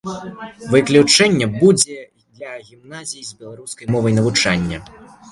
Выключэнне 0.71 1.47
будзе 1.63 1.97
для 2.37 2.53
гімназій 2.69 3.23
з 3.29 3.35
беларускай 3.43 3.91
мовай 3.97 4.15
навучання. 4.19 4.81